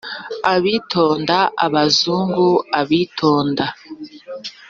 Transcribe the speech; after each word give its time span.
abitonda, 0.53 1.37
abazungu, 1.65 2.47
abitonda, 2.79 3.65